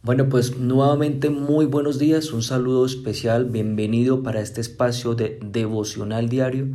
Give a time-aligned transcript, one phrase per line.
[0.00, 6.28] Bueno, pues nuevamente muy buenos días, un saludo especial, bienvenido para este espacio de devocional
[6.28, 6.68] diario,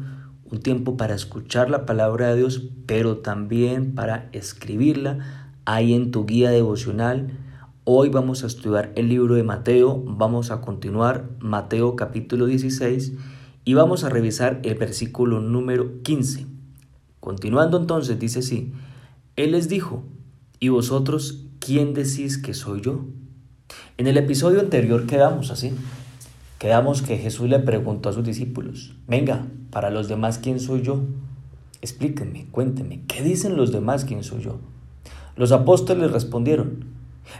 [0.51, 6.25] un tiempo para escuchar la palabra de Dios, pero también para escribirla ahí en tu
[6.25, 7.39] guía devocional.
[7.85, 13.13] Hoy vamos a estudiar el libro de Mateo, vamos a continuar Mateo capítulo 16
[13.63, 16.45] y vamos a revisar el versículo número 15.
[17.21, 18.73] Continuando entonces, dice así,
[19.37, 20.03] Él les dijo,
[20.59, 23.05] ¿y vosotros quién decís que soy yo?
[23.97, 25.71] En el episodio anterior quedamos así.
[26.59, 31.03] Quedamos que Jesús le preguntó a sus discípulos, venga, para los demás, ¿quién soy yo?
[31.81, 34.59] Explíquenme, cuéntenme, ¿qué dicen los demás quién soy yo?
[35.37, 36.85] Los apóstoles respondieron,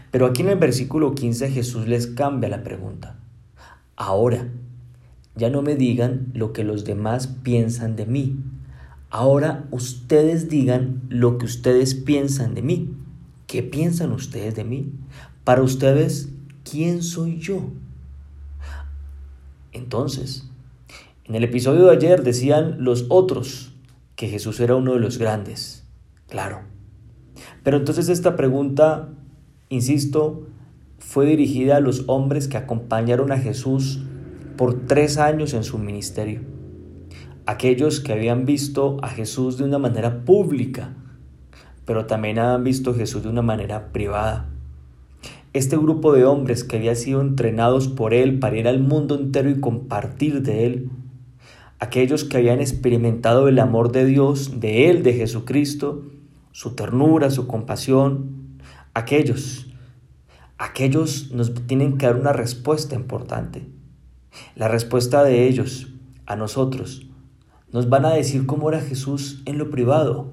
[0.09, 3.17] pero aquí en el versículo 15 Jesús les cambia la pregunta.
[3.97, 4.47] Ahora,
[5.35, 8.37] ya no me digan lo que los demás piensan de mí.
[9.09, 13.02] Ahora ustedes digan lo que ustedes piensan de mí.
[13.53, 14.91] ¿Qué piensan ustedes de mí?
[15.43, 16.29] Para ustedes,
[16.67, 17.69] ¿quién soy yo?
[19.71, 20.49] Entonces,
[21.25, 23.75] en el episodio de ayer decían los otros
[24.15, 25.85] que Jesús era uno de los grandes.
[26.29, 26.61] Claro.
[27.61, 29.09] Pero entonces esta pregunta,
[29.69, 30.47] insisto,
[30.97, 34.01] fue dirigida a los hombres que acompañaron a Jesús
[34.57, 36.41] por tres años en su ministerio.
[37.45, 40.95] Aquellos que habían visto a Jesús de una manera pública
[41.85, 44.49] pero también han visto Jesús de una manera privada.
[45.53, 49.49] Este grupo de hombres que había sido entrenados por Él para ir al mundo entero
[49.49, 50.89] y compartir de Él,
[51.79, 56.03] aquellos que habían experimentado el amor de Dios, de Él, de Jesucristo,
[56.51, 58.59] su ternura, su compasión,
[58.93, 59.67] aquellos,
[60.57, 63.67] aquellos nos tienen que dar una respuesta importante.
[64.55, 65.89] La respuesta de ellos
[66.25, 67.07] a nosotros
[67.71, 70.31] nos van a decir cómo era Jesús en lo privado,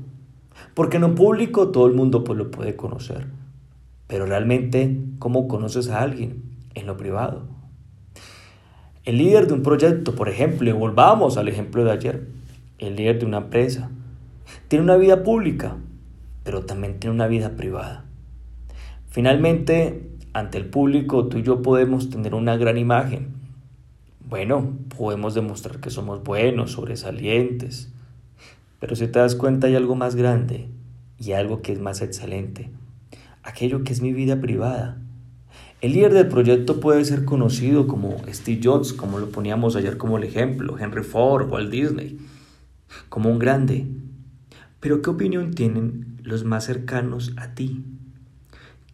[0.75, 3.27] porque en lo público todo el mundo pues lo puede conocer.
[4.07, 6.43] Pero realmente, ¿cómo conoces a alguien
[6.75, 7.43] en lo privado?
[9.05, 12.29] El líder de un proyecto, por ejemplo, y volvamos al ejemplo de ayer,
[12.79, 13.91] el líder de una empresa,
[14.69, 15.77] tiene una vida pública,
[16.45, 18.05] pero también tiene una vida privada.
[19.09, 23.35] Finalmente, ante el público, tú y yo podemos tener una gran imagen.
[24.29, 27.93] Bueno, podemos demostrar que somos buenos, sobresalientes,
[28.81, 30.69] pero si te das cuenta hay algo más grande
[31.19, 32.71] y algo que es más excelente.
[33.43, 34.99] Aquello que es mi vida privada.
[35.83, 40.19] El líder del proyecto puede ser conocido como Steve Jobs, como lo poníamos ayer como
[40.19, 42.19] el ejemplo, Henry Ford, Walt Disney,
[43.09, 43.87] como un grande.
[44.81, 47.85] Pero ¿qué opinión tienen los más cercanos a ti?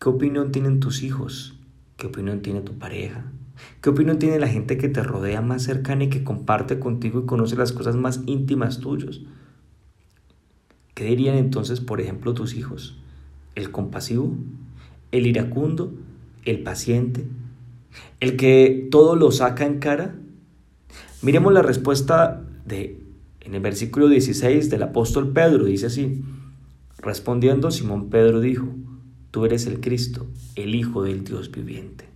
[0.01, 1.59] ¿Qué opinión tienen tus hijos?
[1.97, 3.25] ¿Qué opinión tiene tu pareja?
[3.81, 7.27] ¿Qué opinión tiene la gente que te rodea más cercana y que comparte contigo y
[7.27, 9.21] conoce las cosas más íntimas tuyas?
[10.97, 12.97] ¿Qué dirían entonces, por ejemplo, tus hijos?
[13.55, 14.35] ¿El compasivo?
[15.13, 15.93] ¿El iracundo?
[16.47, 17.27] ¿El paciente?
[18.19, 20.15] ¿El que todo lo saca en cara?
[21.21, 22.99] Miremos la respuesta de
[23.43, 26.25] en el versículo 16 del apóstol Pedro, dice así,
[26.97, 28.67] respondiendo Simón Pedro dijo,
[29.31, 32.07] tú eres el Cristo, el Hijo del Dios viviente.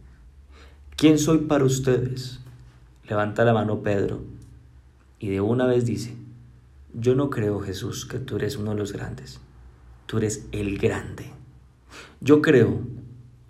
[0.96, 2.40] ¿Quién soy para ustedes?
[3.06, 4.22] Levanta la mano Pedro
[5.18, 6.14] y de una vez dice,
[6.94, 9.40] yo no creo, Jesús, que tú eres uno de los grandes.
[10.06, 11.26] Tú eres el grande.
[12.20, 12.80] Yo creo,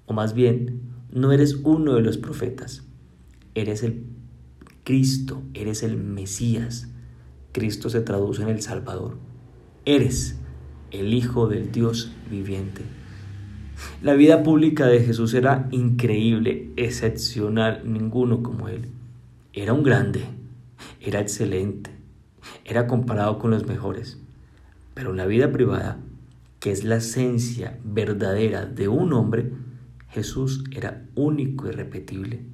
[0.06, 0.80] o más bien,
[1.10, 2.84] no eres uno de los profetas.
[3.54, 4.04] Eres el
[4.84, 6.88] Cristo, eres el Mesías.
[7.52, 9.16] Cristo se traduce en el Salvador.
[9.84, 10.38] Eres
[10.90, 12.82] el Hijo del Dios viviente.
[14.02, 18.86] La vida pública de Jesús era increíble, excepcional, ninguno como él.
[19.52, 20.24] Era un grande,
[21.00, 21.90] era excelente,
[22.64, 24.20] era comparado con los mejores.
[24.94, 25.98] Pero en la vida privada,
[26.58, 29.52] que es la esencia verdadera de un hombre,
[30.10, 32.44] Jesús era único y repetible.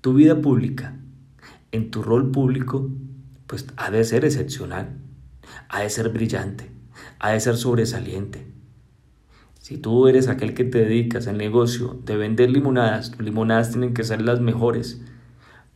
[0.00, 0.96] Tu vida pública,
[1.72, 2.90] en tu rol público,
[3.46, 4.98] pues ha de ser excepcional,
[5.68, 6.70] ha de ser brillante,
[7.18, 8.46] ha de ser sobresaliente.
[9.58, 13.92] Si tú eres aquel que te dedicas al negocio de vender limonadas, tus limonadas tienen
[13.92, 15.02] que ser las mejores.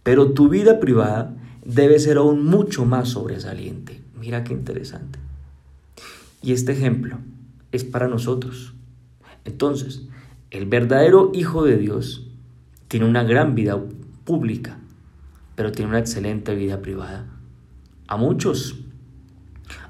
[0.02, 4.00] Pero tu vida privada debe ser aún mucho más sobresaliente.
[4.18, 5.18] Mira qué interesante.
[6.42, 7.18] Y este ejemplo
[7.70, 8.74] es para nosotros.
[9.44, 10.02] Entonces,
[10.50, 12.28] el verdadero Hijo de Dios
[12.88, 13.80] tiene una gran vida
[14.24, 14.78] pública,
[15.54, 17.26] pero tiene una excelente vida privada.
[18.06, 18.76] A muchos,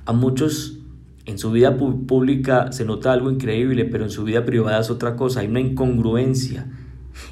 [0.04, 0.78] a muchos
[1.24, 5.16] en su vida pública se nota algo increíble, pero en su vida privada es otra
[5.16, 6.70] cosa, hay una incongruencia.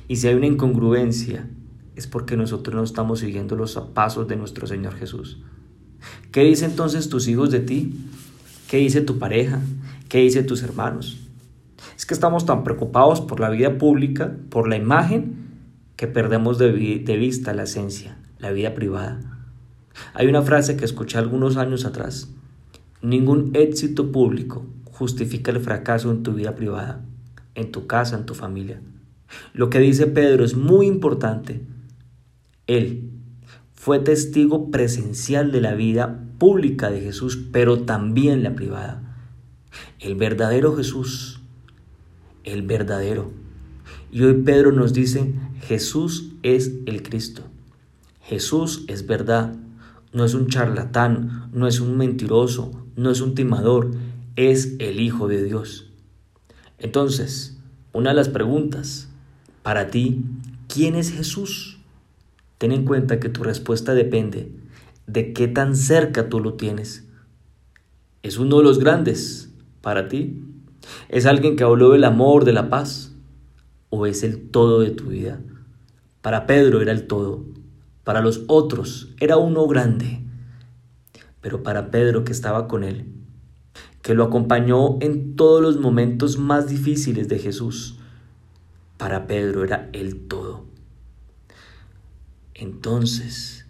[0.09, 1.49] Y si hay una incongruencia,
[2.01, 5.43] es porque nosotros no estamos siguiendo los pasos de nuestro Señor Jesús.
[6.33, 7.95] ¿Qué dicen entonces tus hijos de ti?
[8.71, 9.61] ¿Qué dice tu pareja?
[10.09, 11.29] ¿Qué dice tus hermanos?
[11.99, 15.35] Es que estamos tan preocupados por la vida pública, por la imagen,
[15.97, 16.73] que perdemos de,
[17.05, 19.21] de vista la esencia, la vida privada.
[20.15, 22.31] Hay una frase que escuché algunos años atrás.
[23.03, 27.03] Ningún éxito público justifica el fracaso en tu vida privada,
[27.55, 28.81] en tu casa, en tu familia.
[29.53, 31.61] Lo que dice Pedro es muy importante.
[32.71, 33.11] Él
[33.73, 39.03] fue testigo presencial de la vida pública de Jesús, pero también la privada.
[39.99, 41.41] El verdadero Jesús,
[42.45, 43.33] el verdadero.
[44.13, 47.43] Y hoy Pedro nos dice, Jesús es el Cristo.
[48.23, 49.57] Jesús es verdad.
[50.13, 53.91] No es un charlatán, no es un mentiroso, no es un timador,
[54.37, 55.91] es el Hijo de Dios.
[56.79, 57.59] Entonces,
[57.93, 59.09] una de las preguntas
[59.65, 60.25] para ti,
[60.69, 61.80] ¿quién es Jesús?
[62.61, 64.53] Ten en cuenta que tu respuesta depende
[65.07, 67.09] de qué tan cerca tú lo tienes.
[68.23, 70.45] ¿Es uno de los grandes para ti?
[71.09, 73.15] ¿Es alguien que habló del amor, de la paz?
[73.89, 75.41] ¿O es el todo de tu vida?
[76.21, 77.47] Para Pedro era el todo,
[78.05, 80.21] para los otros era uno grande,
[81.41, 83.07] pero para Pedro que estaba con él,
[84.03, 87.99] que lo acompañó en todos los momentos más difíciles de Jesús,
[88.99, 90.70] para Pedro era el todo.
[92.61, 93.67] Entonces,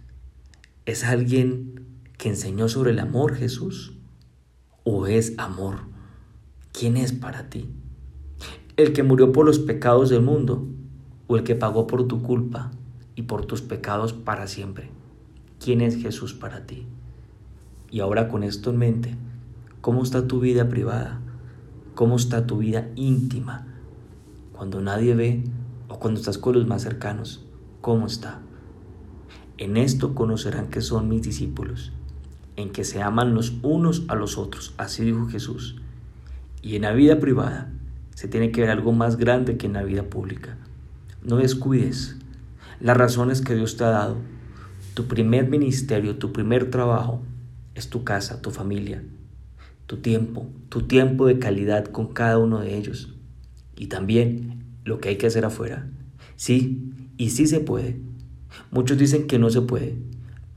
[0.85, 3.97] ¿es alguien que enseñó sobre el amor Jesús?
[4.83, 5.77] ¿O es amor?
[6.71, 7.69] ¿Quién es para ti?
[8.77, 10.67] ¿El que murió por los pecados del mundo?
[11.27, 12.71] ¿O el que pagó por tu culpa
[13.15, 14.91] y por tus pecados para siempre?
[15.59, 16.85] ¿Quién es Jesús para ti?
[17.89, 19.15] Y ahora con esto en mente,
[19.81, 21.21] ¿cómo está tu vida privada?
[21.95, 23.71] ¿Cómo está tu vida íntima?
[24.61, 25.43] cuando nadie ve
[25.87, 27.43] o cuando estás con los más cercanos,
[27.81, 28.41] ¿cómo está?
[29.57, 31.91] En esto conocerán que son mis discípulos,
[32.55, 35.77] en que se aman los unos a los otros, así dijo Jesús.
[36.61, 37.71] Y en la vida privada
[38.15, 40.57] se tiene que ver algo más grande que en la vida pública.
[41.23, 42.17] No descuides
[42.79, 44.17] las razones que Dios te ha dado.
[44.93, 47.21] Tu primer ministerio, tu primer trabajo
[47.75, 49.03] es tu casa, tu familia,
[49.87, 53.15] tu tiempo, tu tiempo de calidad con cada uno de ellos
[53.75, 55.87] y también lo que hay que hacer afuera.
[56.35, 57.99] Sí, y sí se puede.
[58.71, 59.95] Muchos dicen que no se puede,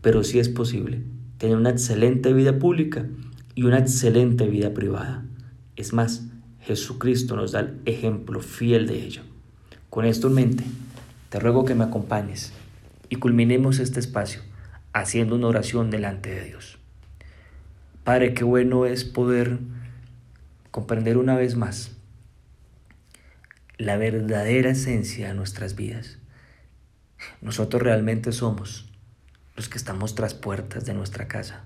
[0.00, 1.02] pero sí es posible
[1.38, 3.06] tener una excelente vida pública
[3.55, 5.25] y una excelente vida privada.
[5.76, 6.26] Es más,
[6.61, 9.23] Jesucristo nos da el ejemplo fiel de ello.
[9.91, 10.64] Con esto en mente,
[11.29, 12.52] te ruego que me acompañes
[13.08, 14.40] y culminemos este espacio
[14.93, 16.79] haciendo una oración delante de Dios.
[18.05, 19.58] Padre, qué bueno es poder
[20.70, 21.93] comprender una vez más
[23.76, 26.19] la verdadera esencia de nuestras vidas.
[27.41, 28.91] Nosotros realmente somos
[29.56, 31.65] los que estamos tras puertas de nuestra casa,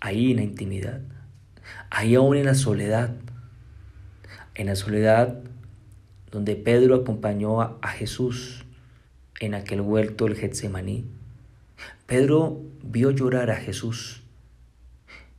[0.00, 1.00] ahí en la intimidad,
[1.90, 3.14] ahí aún en la soledad,
[4.54, 5.42] en la soledad
[6.30, 8.64] donde Pedro acompañó a, Jesús
[9.38, 11.06] en aquel huerto del Getsemaní.
[12.06, 14.22] Pedro vio llorar a Jesús,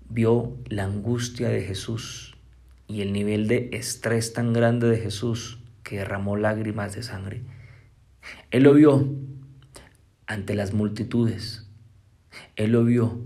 [0.09, 2.37] vio la angustia de Jesús
[2.87, 7.41] y el nivel de estrés tan grande de Jesús que derramó lágrimas de sangre.
[8.55, 9.05] Él lo vio
[10.27, 11.67] ante las multitudes.
[12.55, 13.19] Él lo vio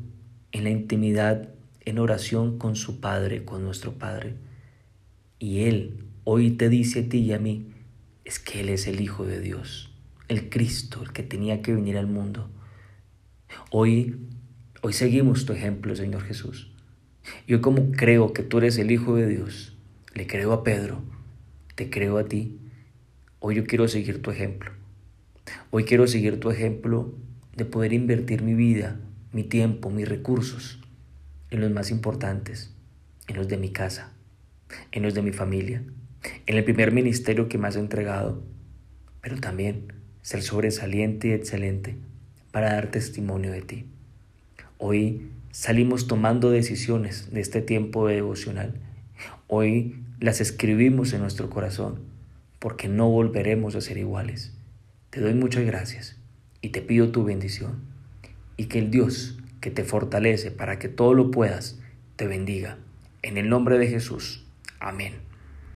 [0.51, 1.49] en la intimidad,
[1.81, 4.37] en oración con su Padre, con nuestro Padre.
[5.37, 7.67] Y Él hoy te dice a ti y a mí,
[8.25, 9.93] es que Él es el Hijo de Dios,
[10.29, 12.49] el Cristo, el que tenía que venir al mundo.
[13.69, 14.15] Hoy,
[14.81, 16.71] hoy seguimos tu ejemplo, Señor Jesús.
[17.47, 19.77] Yo como creo que tú eres el Hijo de Dios,
[20.15, 21.03] le creo a Pedro,
[21.75, 22.57] te creo a ti.
[23.37, 24.78] Hoy yo quiero seguir tu ejemplo.
[25.71, 27.13] Hoy quiero seguir tu ejemplo
[27.55, 28.99] de poder invertir mi vida,
[29.31, 30.79] mi tiempo, mis recursos
[31.51, 32.73] en los más importantes,
[33.27, 34.11] en los de mi casa,
[34.91, 35.83] en los de mi familia,
[36.45, 38.43] en el primer ministerio que me has entregado,
[39.21, 41.95] pero también ser sobresaliente y excelente
[42.51, 43.85] para dar testimonio de ti.
[44.77, 48.75] Hoy salimos tomando decisiones de este tiempo devocional.
[49.47, 51.99] Hoy las escribimos en nuestro corazón,
[52.59, 54.53] porque no volveremos a ser iguales.
[55.09, 56.17] Te doy muchas gracias
[56.61, 57.79] y te pido tu bendición,
[58.57, 61.79] y que el Dios que te fortalece para que todo lo puedas,
[62.15, 62.77] te bendiga.
[63.21, 64.45] En el nombre de Jesús.
[64.79, 65.28] Amén.